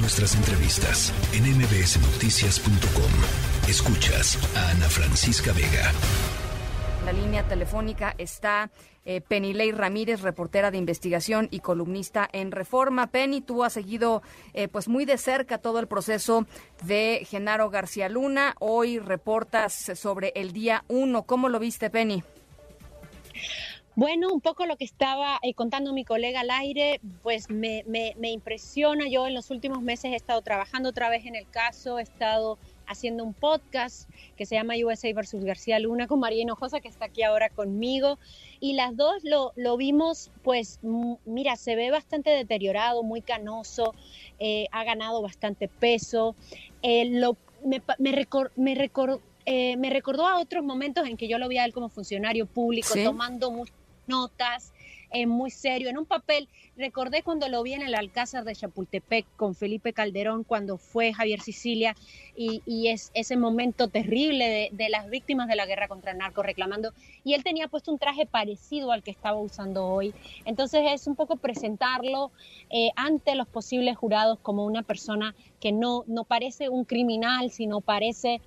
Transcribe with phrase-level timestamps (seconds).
[0.00, 3.68] Nuestras entrevistas en mbsnoticias.com.
[3.68, 5.90] Escuchas a Ana Francisca Vega.
[7.04, 8.70] La línea telefónica está
[9.04, 13.08] eh, Penilei Ramírez, reportera de investigación y columnista en Reforma.
[13.08, 14.22] Penny, tú has seguido
[14.54, 16.46] eh, pues muy de cerca todo el proceso
[16.84, 18.54] de Genaro García Luna.
[18.60, 21.24] Hoy reportas sobre el día uno.
[21.24, 22.22] ¿Cómo lo viste, Penny?
[23.98, 28.30] Bueno, un poco lo que estaba eh, contando mi colega al aire, pues me, me,
[28.30, 29.08] impresiona.
[29.08, 32.58] Yo en los últimos meses he estado trabajando otra vez en el caso, he estado
[32.86, 37.06] haciendo un podcast que se llama USA versus García Luna con María Hinojosa, que está
[37.06, 38.20] aquí ahora conmigo.
[38.60, 40.78] Y las dos lo, lo vimos, pues,
[41.24, 43.96] mira, se ve bastante deteriorado, muy canoso,
[44.38, 46.36] eh, ha ganado bastante peso.
[46.82, 51.58] Eh, lo, me, me, me, me recordó a otros momentos en que yo lo vi
[51.58, 53.72] a él como funcionario público, tomando mucho
[54.08, 54.72] notas,
[55.10, 56.48] eh, muy serio, en un papel.
[56.76, 61.40] Recordé cuando lo vi en el Alcázar de Chapultepec con Felipe Calderón, cuando fue Javier
[61.40, 61.96] Sicilia,
[62.36, 66.92] y, es ese momento terrible de, las víctimas de la guerra contra el narco reclamando.
[67.24, 70.14] Y él tenía puesto un traje parecido al que estaba usando hoy.
[70.44, 72.30] Entonces es un poco presentarlo
[72.70, 77.80] eh, ante los posibles jurados como una persona que no, no parece un criminal, sino
[77.80, 78.40] parece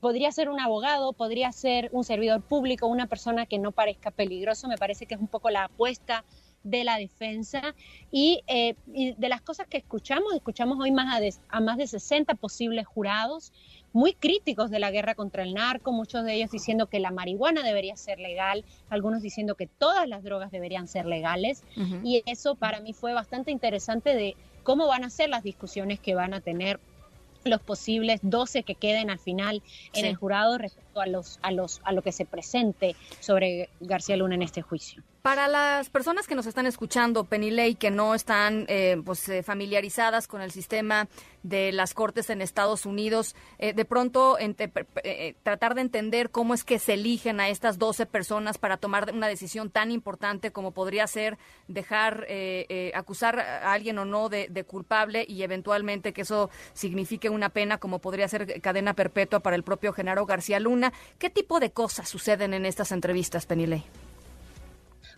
[0.00, 4.68] podría ser un abogado, podría ser un servidor público, una persona que no parezca peligroso.
[4.68, 6.24] Me parece que es un poco la apuesta
[6.62, 7.74] de la defensa.
[8.10, 12.86] Y, eh, de las cosas que escuchamos, escuchamos hoy más a, más de 60 posibles
[12.86, 13.52] jurados
[13.92, 17.62] muy críticos de la guerra contra el narco, muchos de ellos diciendo que la marihuana
[17.62, 21.64] debería ser legal, algunos diciendo que todas las drogas deberían ser legales.
[22.04, 26.14] Y eso para mí fue bastante interesante de cómo van a ser las discusiones que
[26.14, 26.78] van a tener
[27.44, 29.62] los posibles 12 que queden al final
[29.94, 34.16] en el jurado respecto a los a los a lo que se presente sobre García
[34.16, 35.02] Luna en este juicio.
[35.22, 40.28] Para las personas que nos están escuchando, Penilei, que no están eh, pues, eh, familiarizadas
[40.28, 41.08] con el sistema
[41.42, 44.36] de las cortes en Estados Unidos, eh, de pronto
[45.42, 49.26] tratar de entender cómo es que se eligen a estas 12 personas para tomar una
[49.26, 52.26] decisión tan importante como podría ser dejar
[52.94, 57.78] acusar a alguien o no de, de, culpable y eventualmente que eso signifique una pena
[57.78, 60.92] como podría ser cadena perpetua para el propio Genaro García Luna.
[61.18, 63.84] ¿Qué tipo de cosas suceden en estas entrevistas, Penilei?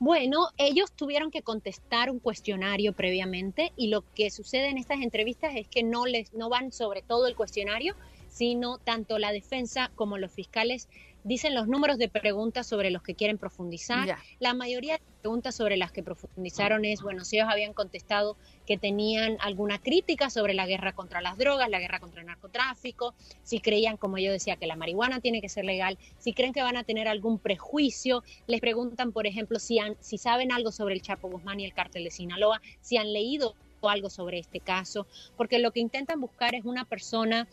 [0.00, 5.54] Bueno, ellos tuvieron que contestar un cuestionario previamente y lo que sucede en estas entrevistas
[5.54, 7.94] es que no les no van sobre todo el cuestionario,
[8.28, 10.88] sino tanto la defensa como los fiscales
[11.24, 14.18] dicen los números de preguntas sobre los que quieren profundizar.
[14.38, 18.36] La mayoría de preguntas sobre las que profundizaron es, bueno, si ellos habían contestado
[18.66, 23.14] que tenían alguna crítica sobre la guerra contra las drogas, la guerra contra el narcotráfico,
[23.42, 26.62] si creían, como yo decía, que la marihuana tiene que ser legal, si creen que
[26.62, 30.94] van a tener algún prejuicio, les preguntan, por ejemplo, si, han, si saben algo sobre
[30.94, 33.54] el Chapo Guzmán y el cártel de Sinaloa, si han leído
[33.88, 35.06] algo sobre este caso,
[35.36, 37.48] porque lo que intentan buscar es una persona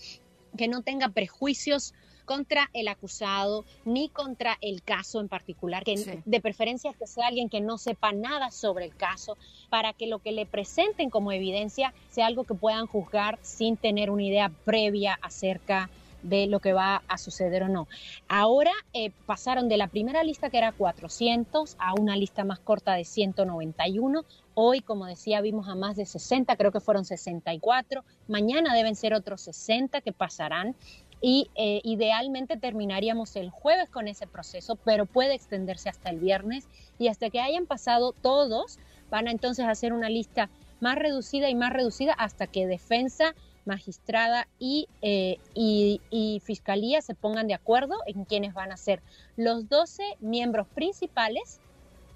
[0.58, 1.94] que no tenga prejuicios
[2.26, 7.50] contra el acusado ni contra el caso en particular, que de preferencia que sea alguien
[7.50, 9.38] que no sepa nada sobre el caso,
[9.70, 14.10] para que lo que le presenten como evidencia sea algo que puedan juzgar sin tener
[14.10, 15.90] una idea previa acerca
[16.24, 17.88] de lo que va a suceder o no.
[18.28, 22.94] Ahora eh, pasaron de la primera lista que era 400 a una lista más corta
[22.94, 24.24] de 191.
[24.54, 28.04] Hoy, como decía, vimos a más de 60, creo que fueron 64.
[28.28, 30.76] Mañana deben ser otros 60 que pasarán
[31.22, 36.68] y eh, idealmente terminaríamos el jueves con ese proceso, pero puede extenderse hasta el viernes.
[36.98, 38.80] Y hasta que hayan pasado todos,
[39.12, 40.50] van a entonces hacer una lista
[40.80, 47.48] más reducida y más reducida hasta que defensa, magistrada y, eh, y, fiscalía se pongan
[47.48, 49.04] de acuerdo en quiénes van a ser
[49.38, 51.60] los 12 miembros principales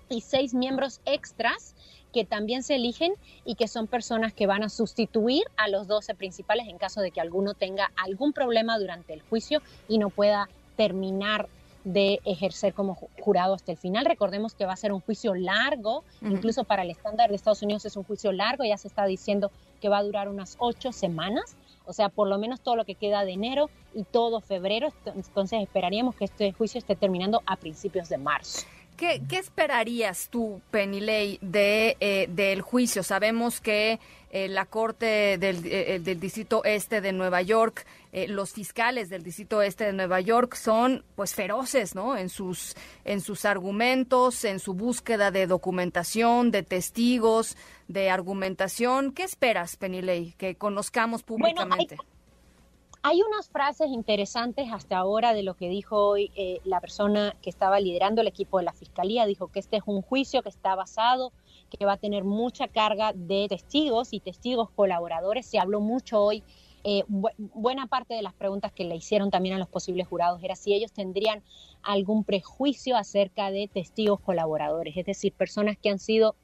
[0.10, 1.76] y seis miembros extras
[2.16, 3.12] que también se eligen
[3.44, 7.12] y que son personas que van a sustituir a los 12 principales en caso de
[7.12, 11.50] que alguno tenga algún problema durante el juicio y no pueda terminar
[11.84, 14.06] de ejercer como jurado hasta el final.
[14.06, 17.84] Recordemos que va a ser un juicio largo, incluso para el estándar de Estados Unidos
[17.84, 19.52] es un juicio largo, ya se está diciendo
[19.82, 22.96] que va a durar unas ocho semanas, o sea, por lo menos todo lo que
[22.96, 28.08] queda de enero y todo febrero, entonces esperaríamos que este juicio esté terminando a principios
[28.08, 28.66] de marzo.
[28.98, 33.04] ¿Qué, esperarías tú, Penilei, de, eh, del juicio?
[33.04, 34.00] Sabemos que
[34.32, 37.86] eh, la Corte del, eh, del, Distrito Este de Nueva York,
[38.30, 42.16] los fiscales del Distrito Este de Nueva York son pues feroces, ¿no?
[42.16, 47.58] En sus, en sus argumentos, en su búsqueda de documentación, de testigos,
[47.90, 49.12] de argumentación.
[49.12, 51.98] ¿Qué esperas, Penilei, que conozcamos públicamente?
[52.00, 52.15] Hay
[53.14, 57.80] unas frases interesantes hasta ahora de lo que dijo hoy eh, la persona que estaba
[57.80, 59.26] liderando el equipo de la Fiscalía.
[59.26, 61.32] Dijo que este es un juicio que está basado
[61.70, 65.46] que va a tener mucha carga de testigos y testigos colaboradores.
[65.46, 66.44] Se habló mucho hoy
[66.88, 70.56] eh, buena parte de las preguntas que le hicieron también a los posibles jurados era
[70.56, 71.42] si ellos tendrían
[71.82, 76.36] algún prejuicio acerca de testigos colaboradores, es decir, personas que han sido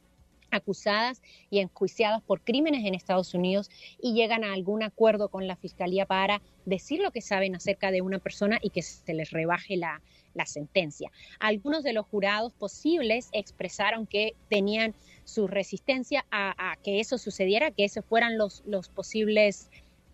[0.51, 3.69] acusadas y enjuiciadas por crímenes en Estados Unidos
[4.01, 8.01] y llegan a algún acuerdo con la fiscalía para decir lo que saben acerca de
[8.01, 10.01] una persona y que se les rebaje la,
[10.45, 11.11] sentencia.
[11.39, 14.95] Algunos de los jurados posibles expresaron que tenían
[15.25, 19.69] su resistencia a, a que eso sucediera, que esos fueran los, los posibles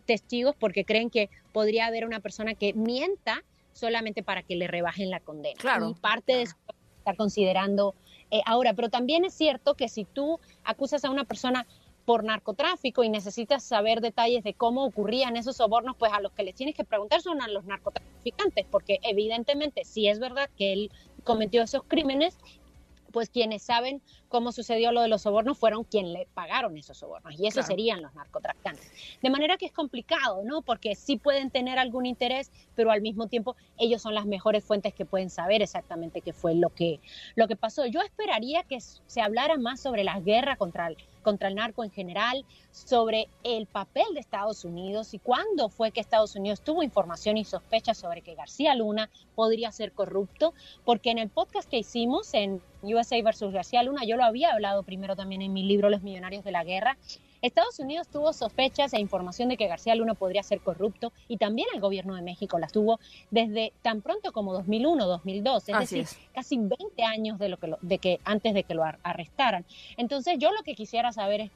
[0.08, 3.44] testigos porque creen que podría haber una persona que mienta
[3.74, 5.60] solamente para que le rebajen la condena.
[5.60, 5.92] Claro.
[5.92, 6.56] Y parte de eso
[6.98, 7.94] está considerando
[8.32, 11.66] eh, ahora, pero también es cierto que si tú acusas a una persona
[12.06, 16.44] por narcotráfico y necesitas saber detalles de cómo ocurrían esos sobornos, pues a los que
[16.44, 20.92] les tienes que preguntar son a los narcotraficantes, porque evidentemente si es verdad que él
[21.26, 22.38] cometió esos crímenes,
[23.12, 27.40] pues quienes saben cómo sucedió lo de los sobornos fueron quienes le pagaron esos sobornos
[27.40, 28.92] y esos serían los narcotraficantes.
[29.22, 30.62] De manera que es complicado, ¿no?
[30.62, 34.94] Porque sí pueden tener algún interés, pero al mismo tiempo ellos son las mejores fuentes
[34.94, 37.00] que pueden saber exactamente qué fue lo que,
[37.36, 37.86] lo que pasó.
[37.86, 41.92] Yo esperaría que se hablara más sobre la guerra contra el, contra el narco en
[41.92, 47.38] general, sobre el papel de Estados Unidos y cuándo fue que Estados Unidos tuvo información
[47.38, 50.54] y sospechas sobre que García Luna podría ser corrupto,
[50.86, 54.84] porque en el podcast que hicimos en USA versus García Luna, yo lo había hablado
[54.84, 56.98] primero también en mi libro Los Millonarios de la Guerra,
[57.42, 61.68] Estados Unidos tuvo sospechas e información de que García Luna podría ser corrupto y también
[61.74, 63.00] el gobierno de México las tuvo
[63.32, 67.98] desde tan pronto como 2001, 2002, es decir, casi 20 años de, lo que de
[68.00, 69.66] que antes de que lo arrestaran.
[69.98, 71.52] Entonces, yo lo que quisiera saber es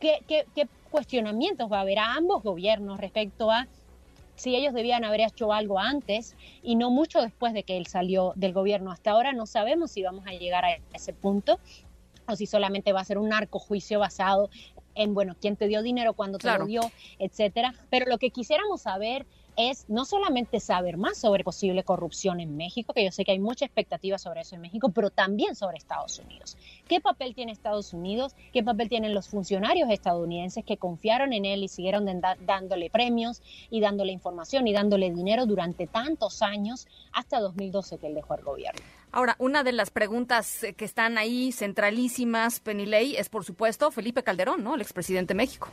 [0.00, 3.68] qué, qué, qué cuestionamientos va a haber a ambos gobiernos respecto a
[4.34, 8.32] si ellos debían haber hecho algo antes y no mucho después de que él salió
[8.36, 8.90] del gobierno.
[8.90, 11.58] Hasta ahora no sabemos si vamos a llegar a ese punto
[12.26, 14.48] o si solamente va a ser un narcojuicio basado
[14.94, 16.82] en, bueno, quién te dio dinero, cuándo te lo dio,
[17.18, 17.74] etcétera.
[17.90, 19.26] Pero lo que quisiéramos saber
[19.68, 23.38] es no solamente saber más sobre posible corrupción en México, que yo sé que hay
[23.38, 26.56] mucha expectativa sobre eso en México, pero también sobre Estados Unidos.
[26.88, 28.34] ¿Qué papel tiene Estados Unidos?
[28.52, 32.06] ¿Qué papel tienen los funcionarios estadounidenses que confiaron en él y siguieron
[32.46, 38.14] dándole premios y dándole información y dándole dinero durante tantos años hasta 2012 que él
[38.14, 38.80] dejó el gobierno?
[39.12, 44.22] Ahora, una de las preguntas eh, que están ahí centralísimas, Penilei, es por supuesto Felipe
[44.22, 44.76] Calderón, ¿no?
[44.76, 45.68] El expresidente de México.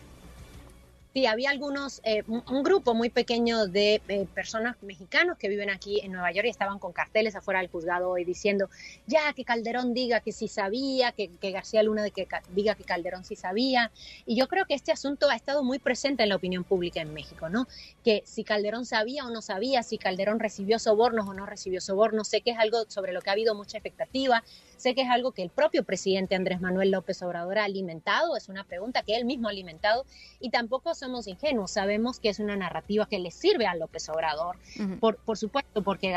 [1.13, 5.99] Sí, había algunos, eh, un, grupo muy pequeño de eh, personas mexicanos que viven aquí
[6.01, 8.69] en Nueva York y estaban con carteles afuera del juzgado hoy diciendo,
[9.07, 13.91] ya que Calderón diga que sí sabía, que, García Luna diga que Calderón sí sabía.
[14.25, 17.13] Y yo creo que este asunto ha estado muy presente en la opinión pública en
[17.13, 17.67] México, ¿no?
[18.03, 22.27] Que si Calderón sabía o no sabía, si Calderón recibió sobornos o no recibió sobornos,
[22.27, 24.43] sé que es algo sobre lo que ha habido mucha expectativa,
[24.75, 28.49] sé que es algo que el propio presidente Andrés Manuel López Obrador ha alimentado, es
[28.49, 30.05] una pregunta que él mismo ha alimentado
[30.39, 34.57] y tampoco somos ingenuos, sabemos que es una narrativa que le sirve a López Obrador,
[34.99, 36.15] por, por supuesto, porque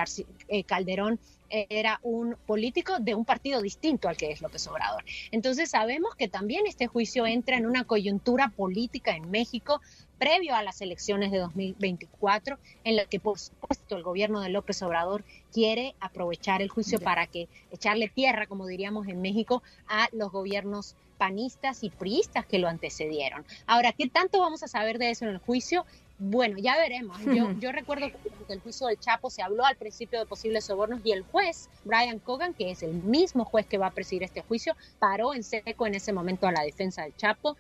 [0.49, 1.19] eh, Calderón
[1.51, 5.05] era un político de un partido distinto al que es López Obrador.
[5.33, 9.81] Entonces sabemos que también este juicio entra en una coyuntura política en México
[10.21, 14.83] previo a las elecciones de 2024, en la que por supuesto el gobierno de López
[14.83, 20.31] Obrador quiere aprovechar el juicio para que echarle tierra, como diríamos en México, a los
[20.31, 23.45] gobiernos panistas y priistas que lo antecedieron.
[23.67, 25.85] Ahora, ¿qué tanto vamos a saber de eso en el juicio?
[26.19, 27.19] Bueno, ya veremos.
[27.27, 31.03] Yo, yo recuerdo que el juicio del Chapo se habló al principio de posibles sobornos
[31.05, 34.41] y el juez, Brian Cogan, que es el mismo juez que va a presidir este
[34.41, 37.59] juicio, paró en seco en ese momento a la defensa del Chapo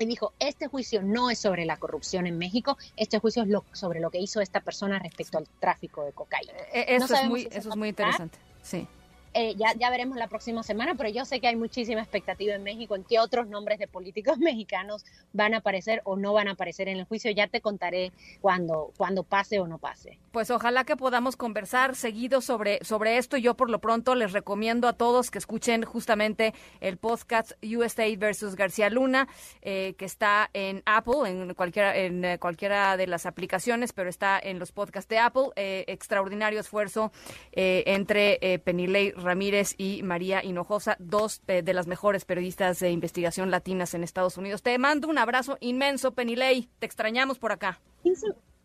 [0.00, 3.64] y dijo, este juicio no es sobre la corrupción en México, este juicio es lo,
[3.72, 6.52] sobre lo que hizo esta persona respecto al tráfico de cocaína.
[6.72, 8.88] Eh, eso, es muy, eso es muy interesante, sí.
[9.34, 12.62] Eh, ya, ya veremos la próxima semana, pero yo sé que hay muchísima expectativa en
[12.62, 16.52] México en qué otros nombres de políticos mexicanos van a aparecer o no van a
[16.52, 17.30] aparecer en el juicio.
[17.30, 20.18] Ya te contaré cuando, cuando pase o no pase.
[20.32, 23.36] Pues ojalá que podamos conversar seguido sobre, sobre esto.
[23.36, 28.56] Yo por lo pronto les recomiendo a todos que escuchen justamente el podcast USA versus
[28.56, 29.28] García Luna,
[29.62, 34.38] eh, que está en Apple, en cualquiera, en eh, cualquiera de las aplicaciones, pero está
[34.38, 35.50] en los podcasts de Apple.
[35.56, 37.12] extraordinario esfuerzo
[37.52, 43.94] entre Penilei Ramírez y María Hinojosa, dos eh, de las mejores periodistas de investigación latinas
[43.94, 44.62] en Estados Unidos.
[44.62, 46.68] Te mando un abrazo inmenso, Penilei.
[46.78, 47.80] Te extrañamos por acá.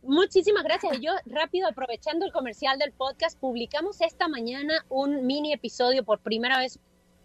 [0.04, 1.00] Muchísimas gracias.
[1.00, 6.60] Yo rápido, aprovechando el comercial del podcast, publicamos esta mañana un mini episodio por primera
[6.60, 6.80] vez,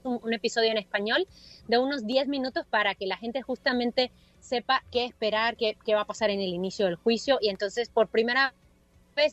[0.04, 1.26] un, episodio en español
[1.66, 6.02] de unos 10 minutos para que la gente justamente sepa qué esperar, qué, qué va
[6.02, 7.38] a pasar en el inicio del juicio.
[7.40, 8.67] Y entonces, por primera vez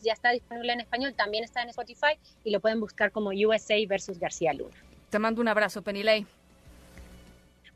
[0.02, 3.76] ya está disponible en español, también está en Spotify y lo pueden buscar como USA
[3.88, 4.76] versus García Luna.
[5.10, 6.26] Te mando un abrazo, Penilei.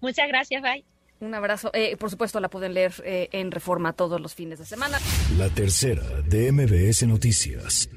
[0.00, 0.84] Muchas gracias, bye.
[1.20, 1.70] Un abrazo.
[1.74, 4.98] Eh, por supuesto, la pueden leer eh, en Reforma todos los fines de semana.
[5.36, 7.88] La tercera de MBS Noticias.